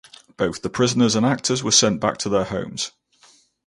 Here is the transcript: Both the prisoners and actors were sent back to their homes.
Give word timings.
Both 0.35 0.63
the 0.63 0.69
prisoners 0.71 1.13
and 1.15 1.23
actors 1.23 1.63
were 1.63 1.69
sent 1.71 2.01
back 2.01 2.17
to 2.25 2.29
their 2.29 2.45
homes. 2.45 2.89